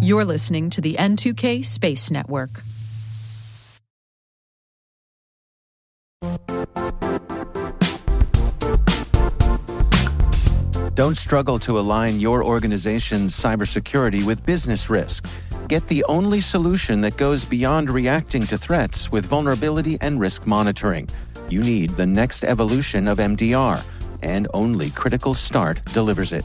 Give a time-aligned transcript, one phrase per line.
[0.00, 2.50] You're listening to the N2K Space Network.
[10.94, 15.26] Don't struggle to align your organization's cybersecurity with business risk.
[15.68, 21.08] Get the only solution that goes beyond reacting to threats with vulnerability and risk monitoring.
[21.48, 23.82] You need the next evolution of MDR,
[24.22, 26.44] and only Critical Start delivers it.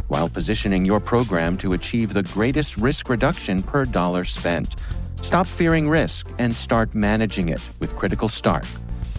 [0.11, 4.75] while positioning your program to achieve the greatest risk reduction per dollar spent.
[5.21, 8.65] Stop fearing risk and start managing it with Critical Start.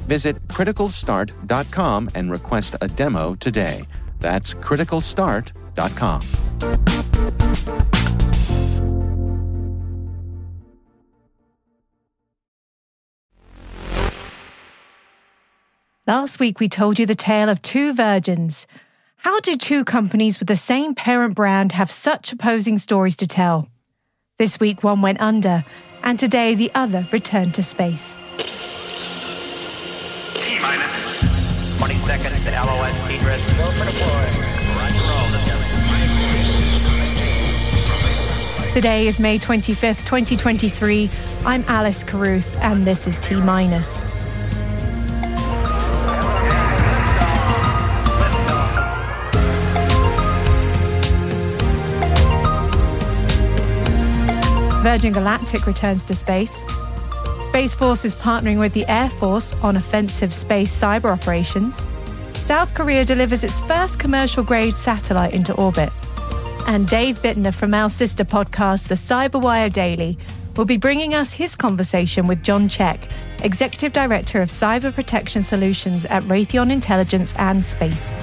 [0.07, 3.85] Visit criticalstart.com and request a demo today.
[4.21, 6.21] That's criticalstart.com.
[16.07, 18.67] Last week, we told you the tale of two virgins.
[19.23, 23.69] How do two companies with the same parent brand have such opposing stories to tell?
[24.37, 25.65] This week, one went under,
[26.03, 28.19] and today the other returned to space.
[30.35, 30.93] T minus
[31.79, 33.41] 20 seconds to LOS egress.
[33.57, 34.33] Go for deploy.
[38.75, 41.09] Today is May 25th, 2023.
[41.45, 44.05] I'm Alice Carruth, and this is T minus.
[54.83, 56.65] Virgin Galactic returns to space.
[57.49, 61.87] Space Force is partnering with the Air Force on offensive space cyber operations.
[62.35, 65.93] South Korea delivers its first commercial grade satellite into orbit.
[66.67, 70.19] And Dave Bittner from our sister podcast, The Cyberwire Daily,
[70.57, 73.09] will be bringing us his conversation with Jon Check,
[73.43, 78.15] Executive Director of Cyber Protection Solutions at Raytheon Intelligence and Space.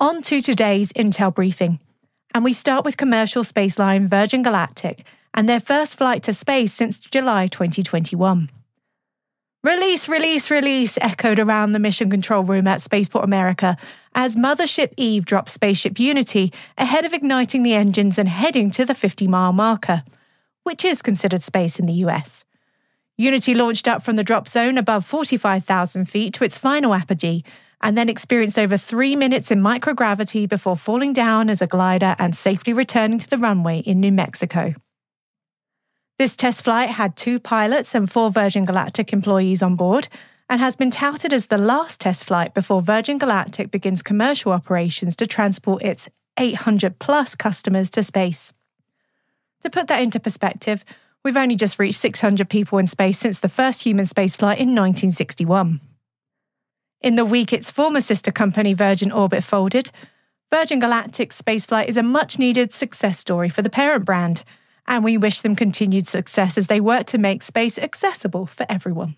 [0.00, 1.80] On to today's Intel briefing.
[2.32, 5.04] And we start with commercial spaceline Virgin Galactic
[5.34, 8.48] and their first flight to space since July 2021.
[9.64, 13.76] Release, release, release echoed around the mission control room at Spaceport America
[14.14, 18.94] as Mothership Eve dropped Spaceship Unity ahead of igniting the engines and heading to the
[18.94, 20.04] 50 mile marker,
[20.62, 22.44] which is considered space in the US.
[23.16, 27.42] Unity launched up from the drop zone above 45,000 feet to its final apogee
[27.80, 32.34] and then experienced over three minutes in microgravity before falling down as a glider and
[32.34, 34.74] safely returning to the runway in New Mexico.
[36.18, 40.08] This test flight had two pilots and four Virgin Galactic employees on board
[40.48, 45.14] and has been touted as the last test flight before Virgin Galactic begins commercial operations
[45.16, 46.08] to transport its
[46.38, 48.52] 800 plus customers to space.
[49.62, 50.84] To put that into perspective,
[51.24, 55.80] we've only just reached 600 people in space since the first human spaceflight in 1961.
[57.00, 59.90] In the week its former sister company Virgin Orbit folded,
[60.50, 64.42] Virgin Galactic's spaceflight is a much needed success story for the parent brand,
[64.86, 69.14] and we wish them continued success as they work to make space accessible for everyone.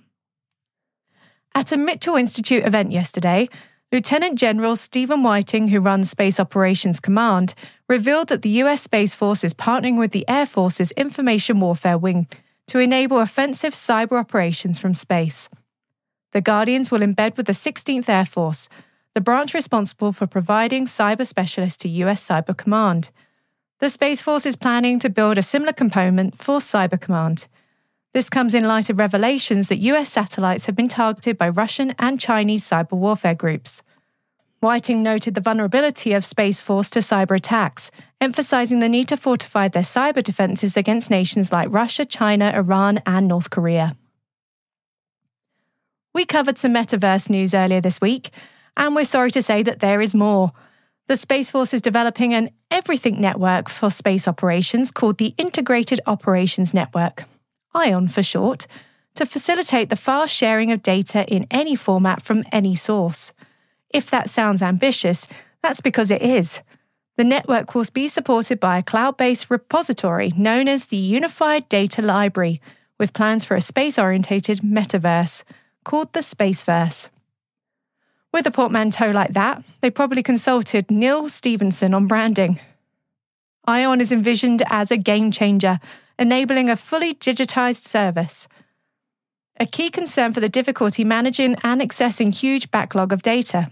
[1.54, 3.48] At a Mitchell Institute event yesterday,
[3.90, 7.54] Lieutenant General Stephen Whiting, who runs Space Operations Command,
[7.88, 12.28] revealed that the US Space Force is partnering with the Air Force's Information Warfare Wing
[12.66, 15.48] to enable offensive cyber operations from space.
[16.32, 18.68] The Guardians will embed with the 16th Air Force,
[19.14, 23.10] the branch responsible for providing cyber specialists to US Cyber Command.
[23.80, 27.48] The Space Force is planning to build a similar component for Cyber Command.
[28.12, 32.20] This comes in light of revelations that US satellites have been targeted by Russian and
[32.20, 33.82] Chinese cyber warfare groups.
[34.60, 37.90] Whiting noted the vulnerability of Space Force to cyber attacks,
[38.20, 43.26] emphasizing the need to fortify their cyber defenses against nations like Russia, China, Iran, and
[43.26, 43.96] North Korea.
[46.12, 48.30] We covered some metaverse news earlier this week,
[48.76, 50.52] and we're sorry to say that there is more.
[51.06, 56.74] The Space Force is developing an everything network for space operations called the Integrated Operations
[56.74, 57.24] Network,
[57.74, 58.66] ION for short,
[59.14, 63.32] to facilitate the fast sharing of data in any format from any source.
[63.88, 65.28] If that sounds ambitious,
[65.62, 66.60] that's because it is.
[67.16, 72.02] The network will be supported by a cloud based repository known as the Unified Data
[72.02, 72.60] Library
[72.98, 75.44] with plans for a space orientated metaverse
[75.84, 77.08] called the Spaceverse.
[78.32, 82.60] With a portmanteau like that, they probably consulted Neal Stephenson on branding.
[83.66, 85.80] ION is envisioned as a game changer,
[86.18, 88.46] enabling a fully digitized service.
[89.58, 93.70] A key concern for the difficulty managing and accessing huge backlog of data.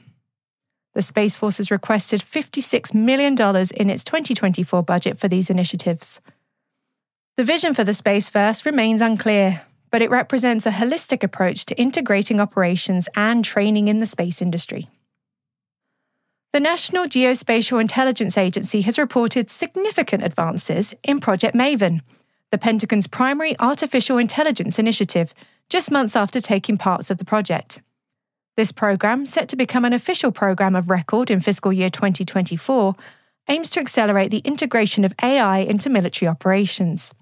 [0.94, 3.34] The Space Force has requested $56 million
[3.76, 6.20] in its 2024 budget for these initiatives.
[7.36, 12.40] The vision for the Spaceverse remains unclear, but it represents a holistic approach to integrating
[12.40, 14.88] operations and training in the space industry.
[16.52, 22.00] The National Geospatial Intelligence Agency has reported significant advances in Project Maven,
[22.50, 25.34] the Pentagon's primary artificial intelligence initiative,
[25.68, 27.80] just months after taking parts of the project.
[28.56, 32.94] This program, set to become an official program of record in fiscal year 2024,
[33.48, 37.14] aims to accelerate the integration of AI into military operations.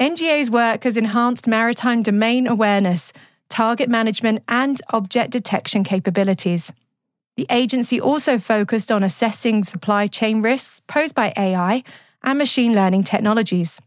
[0.00, 3.12] NGA's work has enhanced maritime domain awareness,
[3.48, 6.72] target management, and object detection capabilities.
[7.36, 11.84] The agency also focused on assessing supply chain risks posed by AI
[12.24, 13.80] and machine learning technologies.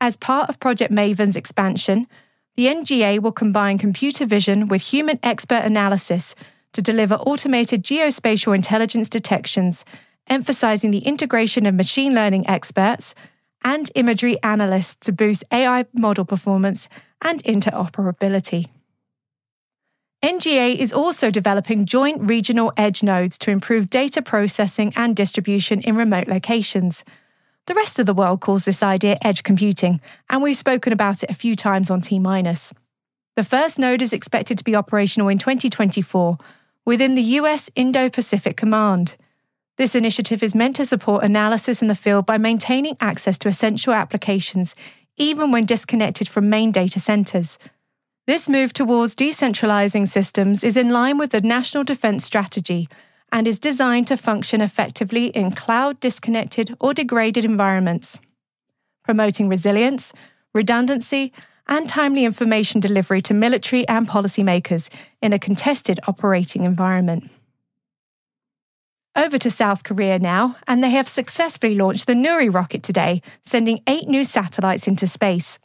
[0.00, 2.06] As part of Project Maven's expansion,
[2.54, 6.36] the NGA will combine computer vision with human expert analysis
[6.74, 9.84] to deliver automated geospatial intelligence detections,
[10.28, 13.16] emphasizing the integration of machine learning experts
[13.64, 16.88] and imagery analysts to boost AI model performance
[17.22, 18.68] and interoperability.
[20.22, 25.96] NGA is also developing joint regional edge nodes to improve data processing and distribution in
[25.96, 27.04] remote locations.
[27.66, 30.00] The rest of the world calls this idea edge computing,
[30.30, 32.72] and we've spoken about it a few times on T minus.
[33.36, 36.38] The first node is expected to be operational in 2024
[36.86, 39.16] within the US Indo Pacific Command.
[39.76, 43.92] This initiative is meant to support analysis in the field by maintaining access to essential
[43.92, 44.76] applications,
[45.16, 47.58] even when disconnected from main data centers.
[48.26, 52.88] This move towards decentralizing systems is in line with the National Defense Strategy
[53.32, 58.18] and is designed to function effectively in cloud disconnected or degraded environments,
[59.02, 60.12] promoting resilience,
[60.54, 61.32] redundancy,
[61.66, 64.88] and timely information delivery to military and policymakers
[65.20, 67.28] in a contested operating environment.
[69.16, 73.78] Over to South Korea now, and they have successfully launched the Nuri rocket today, sending
[73.86, 75.60] eight new satellites into space.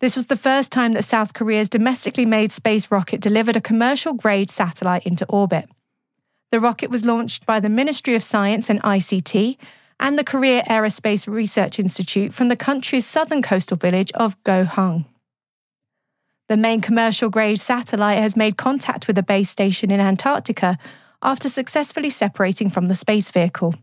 [0.00, 4.12] This was the first time that South Korea's domestically made space rocket delivered a commercial
[4.14, 5.68] grade satellite into orbit.
[6.50, 9.56] The rocket was launched by the Ministry of Science and ICT
[10.00, 15.04] and the Korea Aerospace Research Institute from the country's southern coastal village of Goheung.
[16.48, 20.76] The main commercial grade satellite has made contact with a base station in Antarctica
[21.22, 23.74] after successfully separating from the space vehicle.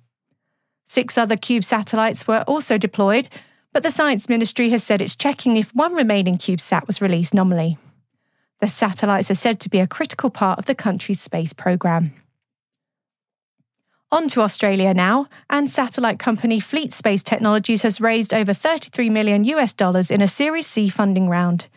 [0.86, 3.30] Six other Cube satellites were also deployed,
[3.74, 7.78] but the Science Ministry has said it's checking if one remaining CubeSat was released nominally.
[8.60, 12.14] The satellites are said to be a critical part of the country's space programme.
[14.10, 19.44] On to Australia now, and satellite company Fleet Space Technologies has raised over 33 million
[19.44, 21.68] US dollars in a Series C funding round.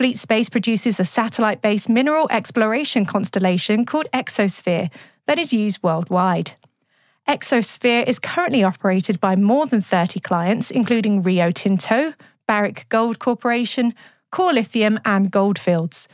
[0.00, 4.90] Fleet Space produces a satellite based mineral exploration constellation called Exosphere
[5.26, 6.52] that is used worldwide.
[7.28, 12.14] Exosphere is currently operated by more than 30 clients, including Rio Tinto,
[12.46, 13.92] Barrick Gold Corporation,
[14.30, 16.08] Core Lithium, and Gold Fields.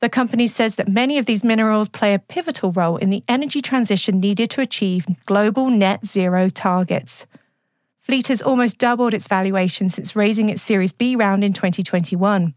[0.00, 3.60] The company says that many of these minerals play a pivotal role in the energy
[3.60, 7.26] transition needed to achieve global net zero targets.
[8.00, 12.54] Fleet has almost doubled its valuation since raising its Series B round in 2021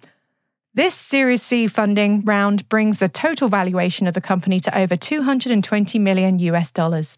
[0.80, 6.00] this Series C funding round brings the total valuation of the company to over 220
[6.00, 7.18] million US dollars.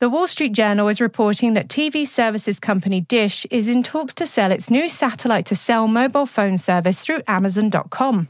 [0.00, 4.26] The Wall Street Journal is reporting that TV services company Dish is in talks to
[4.26, 8.28] sell its new satellite to sell mobile phone service through Amazon.com.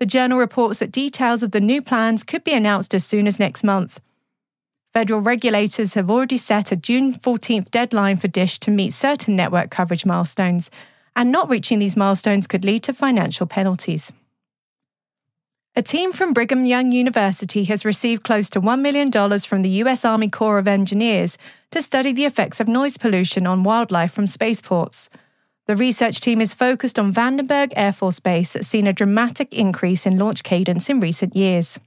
[0.00, 3.38] The journal reports that details of the new plans could be announced as soon as
[3.38, 4.00] next month.
[4.92, 9.70] Federal regulators have already set a June 14th deadline for Dish to meet certain network
[9.70, 10.72] coverage milestones,
[11.16, 14.12] and not reaching these milestones could lead to financial penalties.
[15.76, 20.04] A team from Brigham Young University has received close to $1 million from the US
[20.04, 21.36] Army Corps of Engineers
[21.72, 25.10] to study the effects of noise pollution on wildlife from spaceports.
[25.66, 30.06] The research team is focused on Vandenberg Air Force Base that's seen a dramatic increase
[30.06, 31.80] in launch cadence in recent years.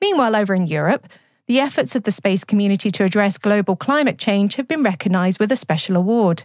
[0.00, 1.08] Meanwhile, over in Europe,
[1.48, 5.50] the efforts of the space community to address global climate change have been recognised with
[5.50, 6.44] a special award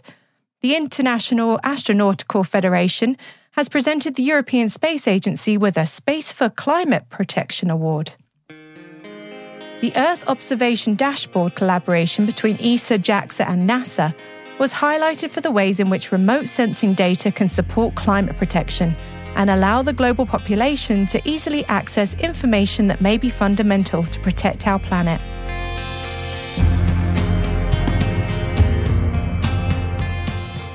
[0.60, 3.16] the International Astronautical Federation
[3.52, 8.14] has presented the European Space Agency with a Space for Climate Protection Award.
[8.48, 14.12] The Earth Observation Dashboard collaboration between ESA, JAXA, and NASA
[14.58, 18.96] was highlighted for the ways in which remote sensing data can support climate protection
[19.36, 24.66] and allow the global population to easily access information that may be fundamental to protect
[24.66, 25.20] our planet.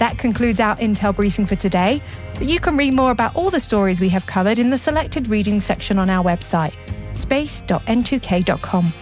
[0.03, 2.01] That concludes our Intel briefing for today.
[2.33, 5.29] But you can read more about all the stories we have covered in the selected
[5.29, 6.74] reading section on our website,
[7.17, 8.93] space.n2k.com.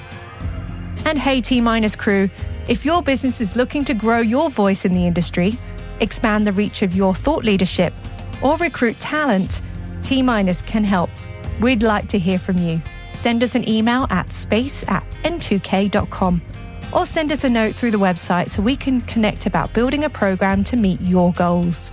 [1.06, 2.30] And hey, T Minus crew,
[2.68, 5.58] if your business is looking to grow your voice in the industry,
[6.02, 7.96] expand the reach of your thought leadership,
[8.44, 9.64] or recruit talent,
[10.04, 11.10] T Minus can help.
[11.60, 12.80] We'd like to hear from you.
[13.14, 16.44] Send us an email at space at n2k.com
[16.94, 20.10] or send us a note through the website so we can connect about building a
[20.10, 21.92] program to meet your goals.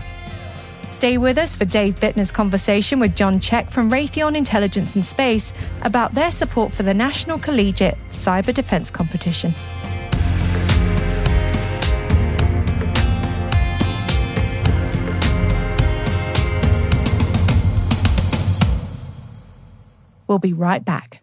[0.91, 5.53] Stay with us for Dave Bittner's conversation with Jon Check from Raytheon Intelligence and Space
[5.83, 9.55] about their support for the National Collegiate Cyber Defense Competition.
[20.27, 21.23] We'll be right back.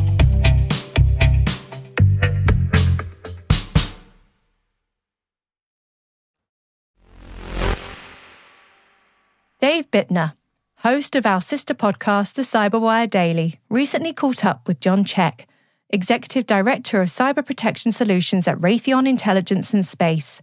[9.61, 10.33] Dave Bittner,
[10.77, 15.47] host of our sister podcast, The Cyberwire Daily, recently caught up with Jon Check,
[15.91, 20.41] Executive Director of Cyber Protection Solutions at Raytheon Intelligence and Space.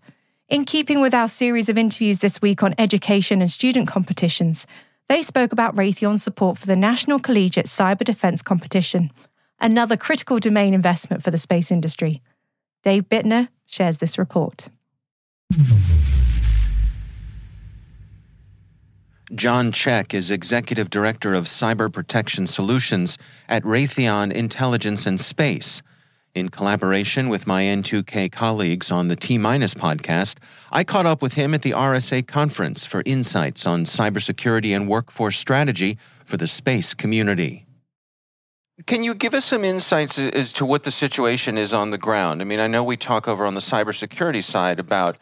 [0.49, 4.69] In keeping with our series of interviews this week on education and student competitions,
[5.09, 9.11] they spoke about Raytheon's support for the National Collegiate Cyber Defense Competition,
[9.59, 12.23] another critical domain investment for the space industry.
[12.85, 14.69] Dave Bittner shares this report.
[19.35, 25.83] Jon Check is Executive Director of Cyber Protection Solutions at Raytheon Intelligence and Space.
[26.35, 30.37] In collaboration with my N2K colleagues on the T Minus podcast,
[30.73, 35.37] I caught up with him at the RSA conference for insights on cybersecurity and workforce
[35.37, 37.67] strategy for the space community.
[38.87, 42.41] Can you give us some insights as to what the situation is on the ground?
[42.41, 45.19] I mean, I know we talk over on the cybersecurity side about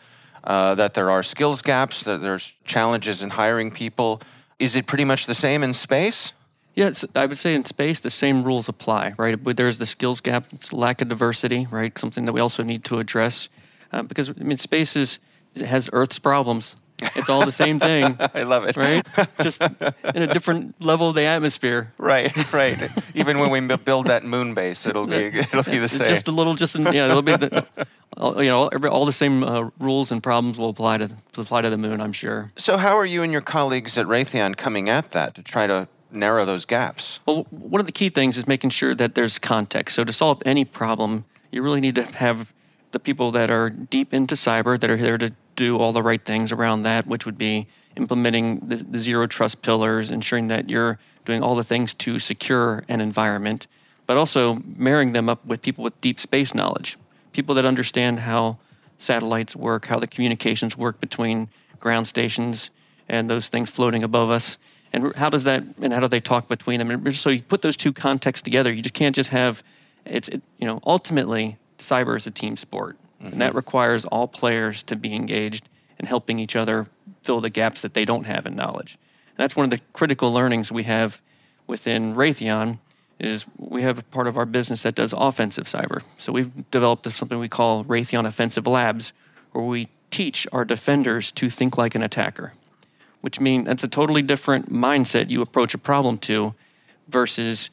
[0.47, 4.21] uh, that there are skills gaps, that there's challenges in hiring people.
[4.59, 6.33] Is it pretty much the same in space?
[6.75, 9.39] Yes, I would say in space the same rules apply, right?
[9.57, 11.97] There's the skills gap, lack of diversity, right?
[11.99, 13.49] Something that we also need to address
[13.93, 15.19] uh, because I mean space is
[15.65, 16.77] has Earth's problems.
[16.99, 18.17] It's all the same thing.
[18.35, 18.77] I love it.
[18.77, 19.07] Right?
[19.41, 21.93] Just in a different level of the atmosphere.
[21.99, 22.91] Right, right.
[23.15, 26.09] Even when we build that moon base, it'll be it'll be the same.
[26.09, 27.67] Just a little, just in, yeah, it'll be the,
[28.17, 31.71] you know all, all the same uh, rules and problems will apply to apply to
[31.71, 32.01] the moon.
[32.01, 32.53] I'm sure.
[32.57, 35.89] So, how are you and your colleagues at Raytheon coming at that to try to
[36.11, 37.21] narrow those gaps?
[37.27, 39.97] Well, one of the key things is making sure that there's context.
[39.97, 42.53] So, to solve any problem, you really need to have
[42.93, 46.25] the people that are deep into cyber that are here to do all the right
[46.25, 50.99] things around that, which would be implementing the, the zero trust pillars, ensuring that you're
[51.25, 53.67] doing all the things to secure an environment,
[54.07, 56.97] but also marrying them up with people with deep space knowledge,
[57.33, 58.59] people that understand how
[58.99, 61.49] satellites work, how the communications work between
[61.81, 62.71] ground stations
[63.09, 64.59] and those things floating above us.
[64.93, 66.91] And how does that, and how do they talk between them?
[66.91, 68.73] And so you put those two contexts together.
[68.73, 69.63] You just can't just have,
[70.05, 72.97] it's, it, you know, ultimately, cyber is a team sport.
[73.21, 73.33] Mm-hmm.
[73.33, 75.69] And that requires all players to be engaged
[75.99, 76.87] in helping each other
[77.23, 78.99] fill the gaps that they don't have in knowledge.
[79.31, 81.21] And that's one of the critical learnings we have
[81.67, 82.79] within Raytheon
[83.19, 86.03] is we have a part of our business that does offensive cyber.
[86.19, 89.13] So we've developed something we call Raytheon Offensive Labs,
[89.53, 92.53] where we teach our defenders to think like an attacker,
[93.23, 96.55] which means that's a totally different mindset you approach a problem to
[97.09, 97.71] versus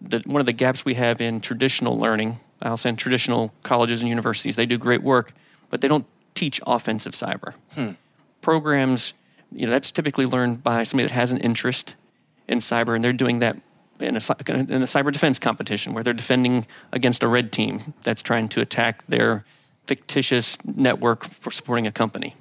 [0.00, 4.00] the, one of the gaps we have in traditional learning I'll say in traditional colleges
[4.00, 5.32] and universities, they do great work,
[5.70, 7.54] but they don't teach offensive cyber.
[7.74, 7.92] Hmm.
[8.40, 9.14] Programs,
[9.52, 11.96] you know, that's typically learned by somebody that has an interest
[12.48, 13.56] in cyber, and they're doing that
[13.98, 14.20] in a,
[14.52, 18.60] in a cyber defense competition where they're defending against a red team that's trying to
[18.60, 19.44] attack their
[19.86, 22.34] fictitious network for supporting a company,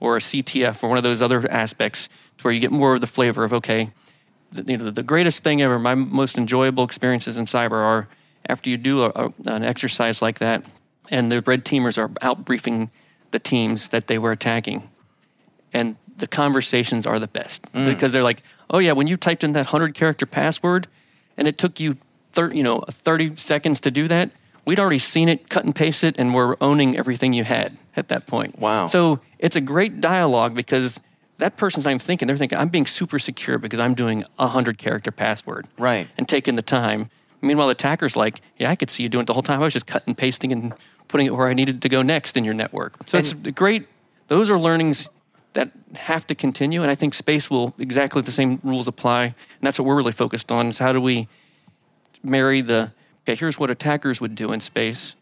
[0.00, 2.08] or a CTF, or one of those other aspects
[2.38, 3.90] to where you get more of the flavor of okay,
[4.52, 8.08] the, you know, the greatest thing ever, my most enjoyable experiences in cyber are
[8.48, 10.64] after you do a, a, an exercise like that,
[11.10, 12.90] and the red teamers are out briefing
[13.30, 14.88] the teams that they were attacking,
[15.72, 17.86] and the conversations are the best mm.
[17.86, 20.86] because they're like, oh yeah, when you typed in that hundred character password,
[21.36, 21.96] and it took you,
[22.32, 24.30] thir- you know, thirty seconds to do that.
[24.64, 28.08] We'd already seen it, cut and paste it, and we're owning everything you had at
[28.08, 28.58] that point.
[28.58, 28.88] Wow.
[28.88, 30.98] So it's a great dialogue because
[31.38, 32.26] that person's not even thinking.
[32.26, 35.68] They're thinking, I'm being super secure because I'm doing a hundred character password.
[35.78, 36.08] Right.
[36.18, 37.10] And taking the time.
[37.42, 39.60] Meanwhile, the attacker's like, yeah, I could see you doing it the whole time.
[39.60, 40.72] I was just cutting and pasting and
[41.08, 42.96] putting it where I needed to go next in your network.
[43.06, 43.86] So it's great.
[44.28, 45.08] Those are learnings
[45.52, 46.82] that have to continue.
[46.82, 49.24] And I think space will exactly the same rules apply.
[49.24, 51.28] And that's what we're really focused on is how do we
[52.22, 52.92] marry the,
[53.24, 55.16] okay, here's what attackers would do in space.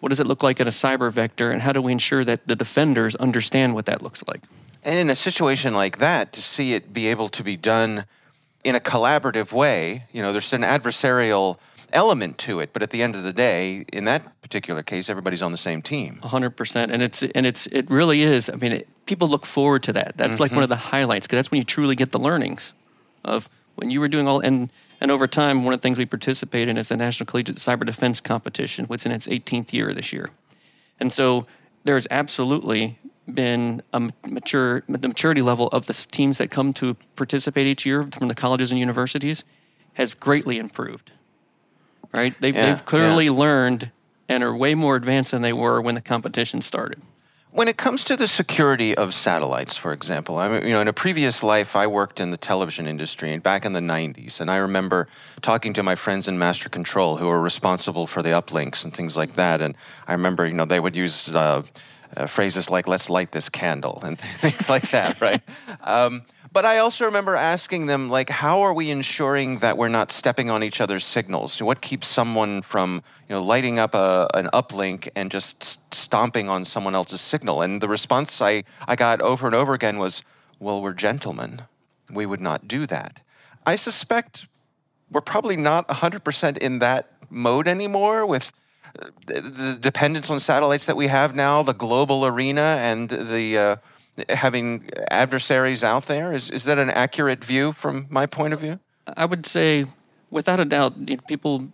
[0.00, 1.50] What does it look like in a cyber vector?
[1.50, 4.42] And how do we ensure that the defenders understand what that looks like?
[4.82, 8.04] And in a situation like that, to see it be able to be done
[8.64, 11.58] in a collaborative way, you know, there's an adversarial
[11.92, 15.42] element to it, but at the end of the day, in that particular case, everybody's
[15.42, 16.20] on the same team.
[16.22, 18.48] hundred percent, and it's and it's it really is.
[18.48, 20.16] I mean, it, people look forward to that.
[20.16, 20.62] That's like one mm-hmm.
[20.64, 22.72] of the highlights because that's when you truly get the learnings
[23.24, 25.64] of when you were doing all and and over time.
[25.64, 29.02] One of the things we participate in is the National Collegiate Cyber Defense Competition, which
[29.02, 30.30] is in its 18th year this year,
[30.98, 31.46] and so
[31.84, 32.98] there's absolutely
[33.34, 38.04] been a mature the maturity level of the teams that come to participate each year
[38.04, 39.44] from the colleges and universities
[39.94, 41.12] has greatly improved.
[42.12, 42.34] Right?
[42.40, 43.32] They've, Yeah, they've clearly yeah.
[43.32, 43.90] learned
[44.28, 47.00] and are way more advanced than they were when the competition started.
[47.50, 50.88] When it comes to the security of satellites, for example, I mean, you know, in
[50.88, 54.50] a previous life, I worked in the television industry and back in the 90s, and
[54.50, 55.06] I remember
[55.42, 59.18] talking to my friends in Master Control who were responsible for the uplinks and things
[59.18, 59.60] like that.
[59.60, 59.76] And
[60.08, 61.62] I remember, you know, they would use uh,
[62.16, 65.42] uh, phrases like "Let's light this candle" and things like that, right?
[65.82, 70.12] Um, but I also remember asking them, like, how are we ensuring that we're not
[70.12, 71.62] stepping on each other's signals?
[71.62, 76.66] What keeps someone from, you know, lighting up a, an uplink and just stomping on
[76.66, 77.62] someone else's signal?
[77.62, 80.22] And the response I, I got over and over again was,
[80.58, 81.62] well, we're gentlemen.
[82.12, 83.22] We would not do that.
[83.64, 84.46] I suspect
[85.10, 88.52] we're probably not 100% in that mode anymore with
[89.26, 93.76] the, dependence on satellites that we have now, the global arena, and the uh,
[94.28, 96.32] having adversaries out there.
[96.32, 98.78] Is, is that an accurate view from my point of view?
[99.16, 99.86] I would say,
[100.30, 101.68] without a doubt, you know, people,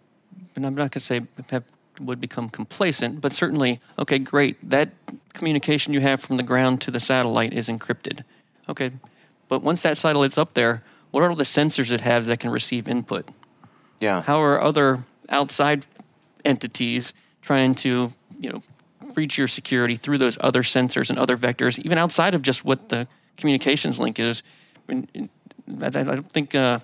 [0.56, 1.64] and I'm not going to say have,
[2.00, 4.56] would become complacent, but certainly, okay, great.
[4.68, 4.90] That
[5.34, 8.22] communication you have from the ground to the satellite is encrypted.
[8.68, 8.92] Okay,
[9.48, 12.50] but once that satellite's up there, what are all the sensors it has that can
[12.50, 13.28] receive input?
[13.98, 14.22] Yeah.
[14.22, 15.86] How are other outside
[16.48, 18.62] entities trying to, you know,
[19.14, 22.88] breach your security through those other sensors and other vectors, even outside of just what
[22.88, 23.06] the
[23.36, 24.42] communications link is?
[24.88, 25.30] I, mean,
[25.80, 26.80] I I don't think, uh,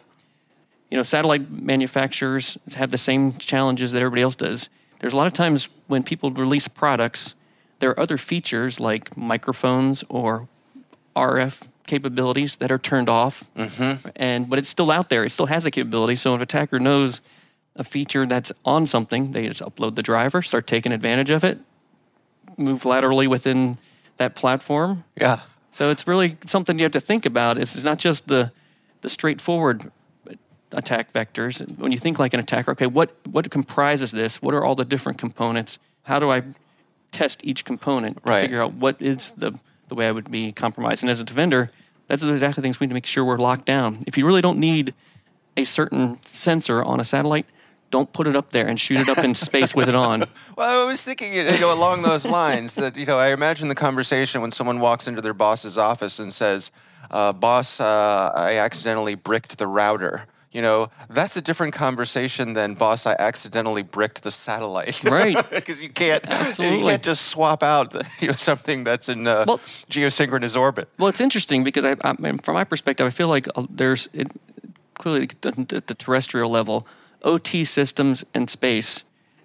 [0.91, 4.69] you know, satellite manufacturers have the same challenges that everybody else does.
[5.01, 7.35] There's a lot of times when people release products,
[7.79, 10.49] there are other features like microphones or
[11.17, 14.09] RF capabilities that are turned off, mm-hmm.
[14.17, 15.25] and but it's still out there.
[15.25, 16.17] It still has the capability.
[16.17, 17.21] So if an attacker knows
[17.77, 21.59] a feature that's on something, they just upload the driver, start taking advantage of it,
[22.57, 23.79] move laterally within
[24.17, 25.05] that platform.
[25.21, 25.41] Yeah.
[25.73, 27.59] So it's really something you have to think about.
[27.59, 28.53] It's not just the
[29.01, 29.91] the straightforward
[30.73, 31.77] attack vectors.
[31.79, 34.41] When you think like an attacker, okay, what what comprises this?
[34.41, 35.79] What are all the different components?
[36.05, 36.43] How do I
[37.11, 38.43] test each component to Right.
[38.43, 39.59] figure out what is the
[39.89, 41.03] the way I would be compromised?
[41.03, 41.71] And as a defender,
[42.07, 44.05] that's the exactly things we need to make sure we're locked down.
[44.07, 44.95] If you really don't need
[45.57, 47.47] a certain sensor on a satellite,
[47.95, 50.25] don't put it up there and shoot it up in space with it on.
[50.57, 53.75] Well, I was thinking, you know, along those lines that you know, I imagine the
[53.75, 56.73] conversation when someone walks into their boss's office and says,
[57.11, 62.75] uh, "Boss, uh, I accidentally bricked the router." You know, that's a different conversation than
[62.75, 65.51] "Boss, I accidentally bricked the satellite." Right.
[65.51, 66.79] Because you can't, Absolutely.
[66.79, 69.59] you can't just swap out, the, you know, something that's in uh, Well-
[69.91, 70.89] geosynchronous orbit.
[70.99, 74.09] Well, it's interesting because I, I mean, from my perspective, I feel like uh, there's
[74.13, 74.29] it,
[74.95, 76.87] clearly at the, the terrestrial level,
[77.25, 79.03] OT systems and space,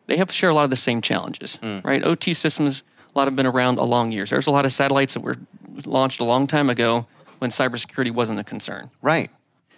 [0.07, 1.79] they have to share a lot of the same challenges, hmm.
[1.83, 2.03] right?
[2.03, 2.83] OT systems,
[3.15, 4.29] a lot have been around a long years.
[4.29, 5.37] There's a lot of satellites that were
[5.85, 7.07] launched a long time ago
[7.39, 8.91] when cybersecurity wasn't a concern.
[9.01, 9.31] Right.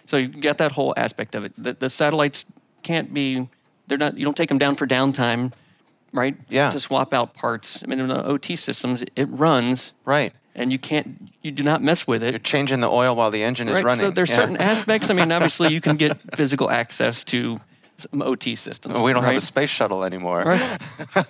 [0.04, 1.52] So you get that whole aspect of it.
[1.56, 2.44] The, the satellites
[2.82, 3.48] can't be,
[3.86, 5.52] they're not, you don't take them down for downtime,
[6.12, 6.36] right?
[6.48, 6.70] Yeah.
[6.70, 7.82] To swap out parts.
[7.82, 10.32] I mean, in the OT systems, it runs Right.
[10.54, 12.32] and you can't, you do not mess with it.
[12.32, 13.84] You're changing the oil while the engine is Right.
[13.84, 14.06] running.
[14.06, 14.36] So there's Yeah.
[14.36, 15.08] certain aspects.
[15.08, 17.60] I mean, obviously, you can get physical access to
[17.96, 19.00] some OT systems.
[19.00, 20.42] We don't have a space shuttle anymore.
[20.44, 20.80] Right.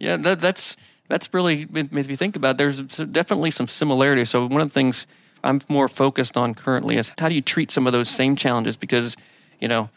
[0.00, 0.76] yeah, that, that's
[1.08, 4.30] that's really made me think about, it, there's definitely some similarities.
[4.30, 5.06] So one of the things
[5.42, 8.76] I'm more focused on currently is how do you treat some of those same challenges?
[8.76, 9.16] Because
[9.60, 9.90] you know,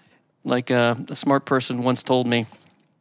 [0.44, 2.46] like uh, a smart person once told me,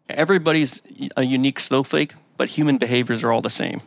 [0.09, 0.81] everybody's
[1.17, 3.81] a unique snowflake, but human behaviors are all the same.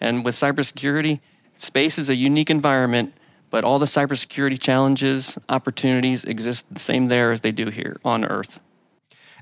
[0.00, 1.20] And with cybersecurity,
[1.58, 3.14] space is a unique environment,
[3.54, 8.24] but all the cybersecurity challenges, opportunities exist the same there as they do here on
[8.24, 8.58] Earth.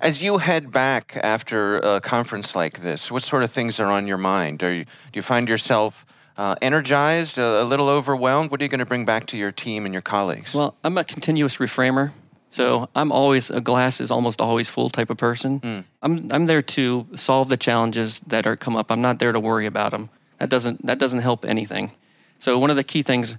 [0.02, 4.06] As you head back after a conference like this, what sort of things are on
[4.06, 4.62] your mind?
[4.62, 6.04] Are you, do you find yourself
[6.36, 8.50] uh, energized, a, a little overwhelmed?
[8.50, 10.54] What are you going to bring back to your team and your colleagues?
[10.54, 12.12] Well, I'm a continuous reframer.
[12.50, 15.86] So I'm always a glass is almost always full type of person.
[16.02, 18.92] I'm I'm there to solve the challenges that are come up.
[18.92, 20.10] I'm not there to worry about them.
[20.36, 21.92] That doesn't that doesn't help anything.
[22.38, 23.38] So one of the key things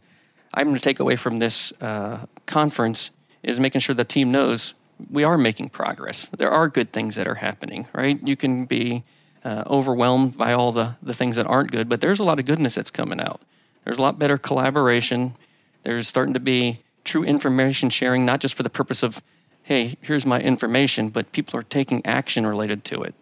[0.53, 3.11] I'm going to take away from this uh, conference
[3.41, 4.73] is making sure the team knows
[5.09, 6.27] we are making progress.
[6.27, 7.87] There are good things that are happening.
[7.93, 8.19] Right?
[8.25, 9.03] You can be
[9.43, 12.45] uh, overwhelmed by all the the things that aren't good, but there's a lot of
[12.45, 13.41] goodness that's coming out.
[13.83, 15.35] There's a lot better collaboration.
[15.83, 19.21] There's starting to be true information sharing, not just for the purpose of,
[19.63, 23.13] hey, here's my information, but people are taking action related to it.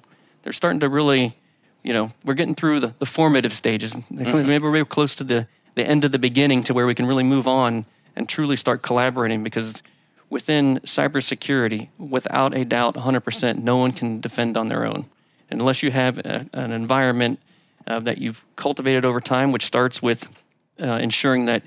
[0.43, 1.35] They're starting to really,
[1.83, 3.95] you know, we're getting through the, the formative stages.
[4.09, 7.23] Maybe we're close to the, the end of the beginning to where we can really
[7.23, 9.81] move on and truly start collaborating because
[10.29, 15.05] within cybersecurity, without a doubt, 100%, no one can defend on their own.
[15.49, 17.39] Unless you have a, an environment
[17.87, 20.43] uh, that you've cultivated over time, which starts with
[20.81, 21.63] uh, ensuring that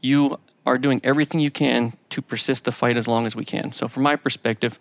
[0.00, 3.72] you are doing everything you can to persist the fight as long as we can.
[3.72, 4.78] So, from my perspective,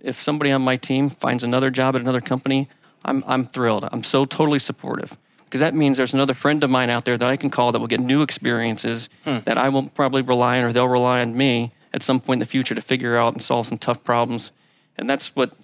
[0.00, 2.68] if somebody on my team finds another job at another company,
[3.04, 3.86] I'm, I'm thrilled.
[3.92, 5.16] I'm so totally supportive
[5.56, 7.78] because that means there's another friend of mine out there that I can call that
[7.78, 9.38] will get new experiences hmm.
[9.44, 12.38] that I will probably rely on or they'll rely on me at some point in
[12.40, 14.52] the future to figure out and solve some tough problems.
[14.98, 15.56] And that's what,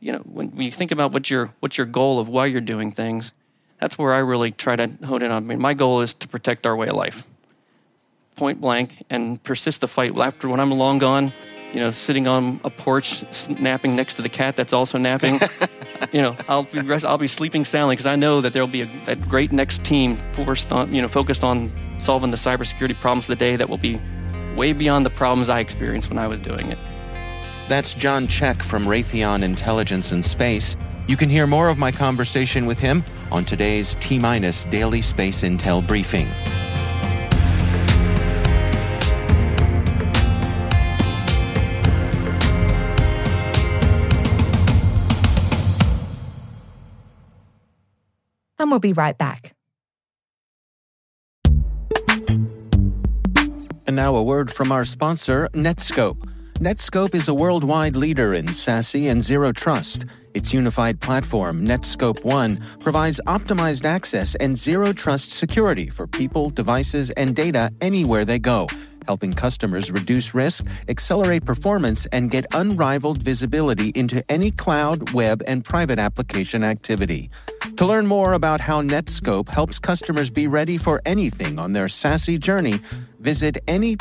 [0.00, 2.60] you know, when, when you think about what your, what's your goal of why you're
[2.60, 3.32] doing things,
[3.80, 5.44] that's where I really try to hone in on.
[5.44, 7.26] I mean, my goal is to protect our way of life
[8.36, 10.14] point blank and persist the fight.
[10.18, 11.32] After when I'm long gone,
[11.72, 15.38] you know, sitting on a porch, s- napping next to the cat that's also napping,
[16.12, 18.82] you know, I'll be rest, I'll be sleeping soundly because I know that there'll be
[18.82, 23.24] a, a great next team forced on, you know, focused on solving the cybersecurity problems
[23.28, 24.00] of the day that will be
[24.56, 26.78] way beyond the problems I experienced when I was doing it.
[27.68, 30.76] That's Jon Check from Raytheon Intelligence and Space.
[31.06, 35.42] You can hear more of my conversation with him on today's T Minus Daily Space
[35.42, 36.28] Intel Briefing.
[48.68, 49.54] And we'll be right back.
[53.86, 56.22] And now a word from our sponsor, Netskope.
[56.56, 60.04] Netskope is a worldwide leader in SASE and zero trust.
[60.34, 67.08] Its unified platform, Netskope One, provides optimized access and zero trust security for people, devices,
[67.12, 68.66] and data anywhere they go,
[69.08, 75.64] helping customers reduce risk, accelerate performance, and get unrivaled visibility into any cloud, web, and
[75.64, 77.30] private application activity.
[77.78, 82.38] To learn more about how Netskope helps customers be ready for anything on their SASE
[82.38, 82.80] journey,
[83.18, 83.98] visit netskope.com.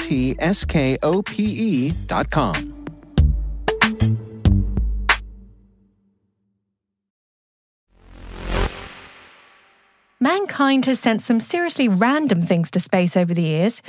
[10.20, 13.84] Mankind has sent some seriously random things to space over the years.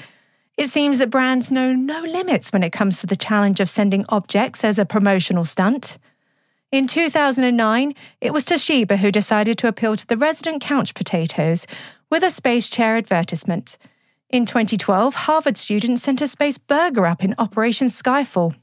[0.58, 4.04] It seems that brands know no limits when it comes to the challenge of sending
[4.08, 5.98] objects as a promotional stunt.
[6.72, 11.64] In 2009, it was Toshiba who decided to appeal to the resident couch potatoes
[12.10, 13.78] with a space chair advertisement.
[14.30, 18.56] In 2012, Harvard students sent a space burger up in Operation Skyfall.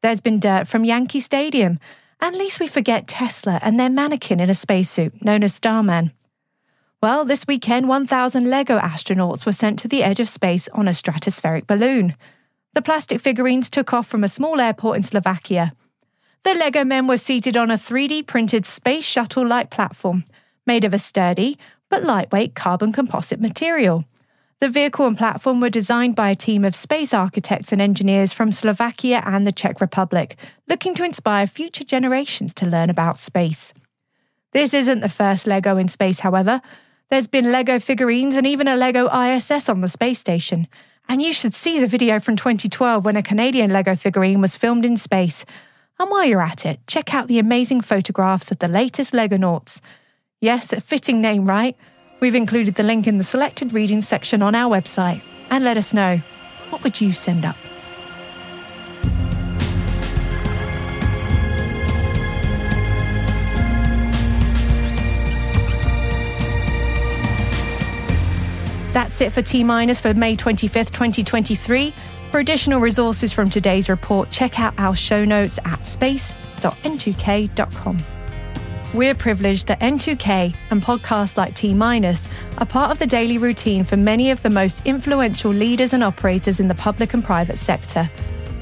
[0.00, 1.78] There's been dirt from Yankee Stadium,
[2.18, 6.12] at least we forget Tesla and their mannequin in a spacesuit known as Starman.
[7.02, 10.92] Well, this weekend, 1,000 Lego astronauts were sent to the edge of space on a
[10.92, 12.16] stratospheric balloon.
[12.72, 15.72] The plastic figurines took off from a small airport in Slovakia.
[16.42, 20.24] The Lego men were seated on a 3D printed space shuttle like platform
[20.66, 21.58] made of a sturdy
[21.90, 24.04] but lightweight carbon composite material.
[24.60, 28.50] The vehicle and platform were designed by a team of space architects and engineers from
[28.50, 33.74] Slovakia and the Czech Republic, looking to inspire future generations to learn about space.
[34.52, 36.62] This isn't the first Lego in space, however.
[37.08, 40.66] There's been Lego figurines and even a Lego ISS on the space station.
[41.08, 44.84] And you should see the video from 2012 when a Canadian Lego figurine was filmed
[44.84, 45.44] in space.
[46.00, 49.80] And while you're at it, check out the amazing photographs of the latest Legonauts.
[50.40, 51.76] Yes, a fitting name, right?
[52.18, 55.22] We've included the link in the selected reading section on our website.
[55.48, 56.20] And let us know
[56.70, 57.56] what would you send up?
[68.96, 71.92] That's it for T Minus for May 25th, 2023.
[72.30, 78.02] For additional resources from today's report, check out our show notes at space.n2k.com.
[78.94, 83.84] We're privileged that N2K and podcasts like T Minus are part of the daily routine
[83.84, 88.10] for many of the most influential leaders and operators in the public and private sector,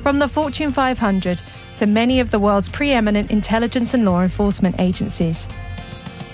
[0.02, 1.42] from the Fortune 500
[1.76, 5.46] to many of the world's preeminent intelligence and law enforcement agencies.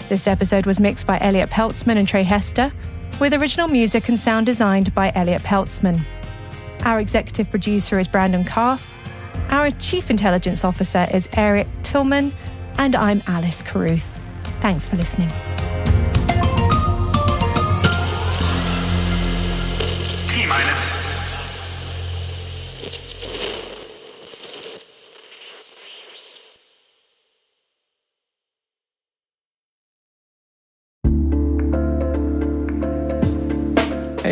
[0.08, 2.72] This episode was mixed by Elliot Peltzman and Trey Hester,
[3.20, 6.04] with original music and sound designed by Elliot Peltzman.
[6.84, 8.82] Our executive producer is Brandon Karpf.
[9.50, 12.32] Our chief intelligence officer is Eric Tillman
[12.78, 14.18] and I'm Alice Carruth.
[14.60, 15.30] Thanks for listening.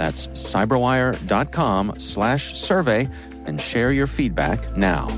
[0.00, 3.06] That's cyberwire.com slash survey
[3.44, 5.08] and share your feedback now.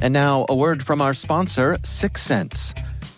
[0.00, 1.76] And now, a word from our sponsor,